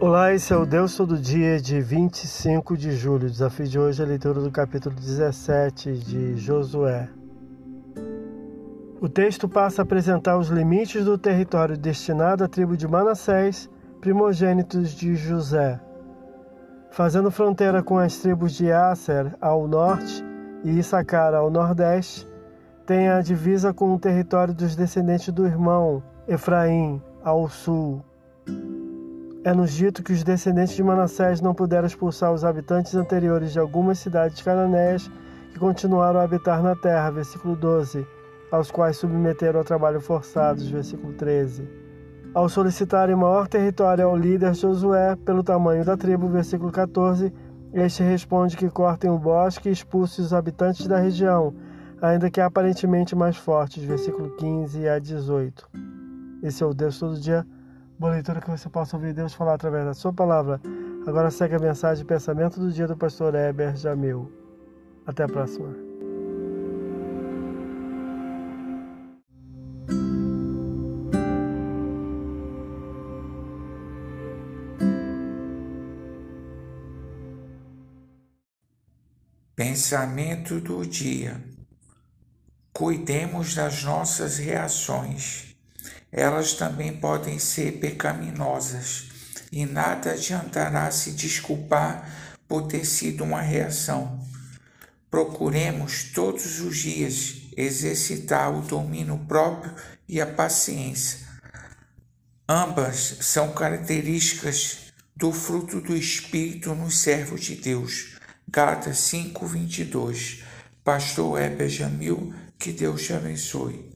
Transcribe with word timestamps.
Olá, 0.00 0.32
esse 0.32 0.52
é 0.52 0.56
o 0.56 0.64
Deus 0.64 0.96
Todo 0.96 1.18
Dia 1.18 1.60
de 1.60 1.80
25 1.80 2.76
de 2.76 2.92
julho. 2.92 3.26
O 3.26 3.30
desafio 3.30 3.66
de 3.66 3.80
hoje 3.80 4.00
é 4.00 4.04
a 4.04 4.08
leitura 4.08 4.40
do 4.40 4.48
capítulo 4.48 4.94
17 4.94 5.98
de 5.98 6.36
Josué. 6.36 7.08
O 9.00 9.08
texto 9.08 9.48
passa 9.48 9.82
a 9.82 9.84
apresentar 9.84 10.38
os 10.38 10.50
limites 10.50 11.04
do 11.04 11.18
território 11.18 11.76
destinado 11.76 12.44
à 12.44 12.48
tribo 12.48 12.76
de 12.76 12.86
Manassés, 12.86 13.68
primogênitos 14.00 14.90
de 14.90 15.16
José. 15.16 15.80
Fazendo 16.92 17.28
fronteira 17.28 17.82
com 17.82 17.98
as 17.98 18.18
tribos 18.18 18.52
de 18.52 18.70
Aser 18.70 19.34
ao 19.40 19.66
norte 19.66 20.24
e 20.62 20.78
Issacar 20.78 21.34
ao 21.34 21.50
nordeste, 21.50 22.24
tem 22.86 23.08
a 23.08 23.20
divisa 23.20 23.74
com 23.74 23.92
o 23.92 23.98
território 23.98 24.54
dos 24.54 24.76
descendentes 24.76 25.34
do 25.34 25.44
irmão 25.44 26.00
Efraim 26.28 27.02
ao 27.24 27.48
sul. 27.48 28.00
É-nos 29.48 29.72
dito 29.72 30.02
que 30.02 30.12
os 30.12 30.22
descendentes 30.22 30.76
de 30.76 30.82
Manassés 30.82 31.40
não 31.40 31.54
puderam 31.54 31.86
expulsar 31.86 32.30
os 32.34 32.44
habitantes 32.44 32.94
anteriores 32.94 33.50
de 33.50 33.58
algumas 33.58 33.98
cidades 33.98 34.42
cananeias 34.42 35.10
que 35.50 35.58
continuaram 35.58 36.20
a 36.20 36.24
habitar 36.24 36.62
na 36.62 36.76
terra, 36.76 37.10
versículo 37.10 37.56
12, 37.56 38.06
aos 38.52 38.70
quais 38.70 38.98
submeteram 38.98 39.60
ao 39.60 39.64
trabalho 39.64 40.02
forçados, 40.02 40.68
versículo 40.68 41.14
13. 41.14 41.66
Ao 42.34 42.46
solicitarem 42.46 43.16
maior 43.16 43.48
território 43.48 44.04
ao 44.04 44.14
líder 44.14 44.54
Josué 44.54 45.16
pelo 45.16 45.42
tamanho 45.42 45.82
da 45.82 45.96
tribo, 45.96 46.28
versículo 46.28 46.70
14, 46.70 47.32
este 47.72 48.02
responde 48.02 48.54
que 48.54 48.68
cortem 48.68 49.08
o 49.08 49.18
bosque 49.18 49.70
e 49.70 49.72
expulsem 49.72 50.26
os 50.26 50.34
habitantes 50.34 50.86
da 50.86 50.98
região, 50.98 51.54
ainda 52.02 52.30
que 52.30 52.42
aparentemente 52.42 53.16
mais 53.16 53.38
fortes, 53.38 53.82
versículo 53.82 54.28
15 54.36 54.86
a 54.86 54.98
18. 54.98 55.70
Esse 56.42 56.62
é 56.62 56.66
o 56.66 56.74
Deus 56.74 56.98
todo 56.98 57.18
dia 57.18 57.46
Boa 57.98 58.12
leitura 58.12 58.40
que 58.40 58.48
você 58.48 58.68
possa 58.68 58.96
ouvir 58.96 59.12
Deus 59.12 59.34
falar 59.34 59.54
através 59.54 59.84
da 59.84 59.92
sua 59.92 60.12
palavra. 60.12 60.60
Agora 61.04 61.32
segue 61.32 61.56
a 61.56 61.58
mensagem 61.58 62.06
pensamento 62.06 62.60
do 62.60 62.70
dia 62.70 62.86
do 62.86 62.96
pastor 62.96 63.34
Heber 63.34 63.76
Jamil. 63.76 64.30
Até 65.04 65.24
a 65.24 65.26
próxima. 65.26 65.74
Pensamento 79.56 80.60
do 80.60 80.86
dia. 80.86 81.42
Cuidemos 82.72 83.56
das 83.56 83.82
nossas 83.82 84.38
reações 84.38 85.47
elas 86.10 86.54
também 86.54 86.96
podem 86.96 87.38
ser 87.38 87.78
pecaminosas 87.78 89.08
e 89.52 89.66
nada 89.66 90.12
adiantará 90.12 90.90
se 90.90 91.12
desculpar 91.12 92.08
por 92.46 92.66
ter 92.66 92.84
sido 92.84 93.24
uma 93.24 93.40
reação. 93.40 94.26
Procuremos 95.10 96.04
todos 96.14 96.60
os 96.60 96.76
dias 96.76 97.48
exercitar 97.56 98.52
o 98.54 98.62
domínio 98.62 99.18
próprio 99.26 99.74
e 100.08 100.20
a 100.20 100.26
paciência. 100.26 101.26
Ambas 102.48 103.16
são 103.20 103.52
características 103.52 104.92
do 105.14 105.32
fruto 105.32 105.80
do 105.80 105.96
Espírito 105.96 106.74
nos 106.74 106.98
servos 106.98 107.42
de 107.42 107.56
Deus. 107.56 108.16
Gálatas 108.48 108.98
5:22. 108.98 110.44
Pastor 110.82 111.38
Heber 111.38 111.68
Jamil, 111.68 112.32
que 112.58 112.72
Deus 112.72 113.02
te 113.02 113.12
abençoe. 113.12 113.87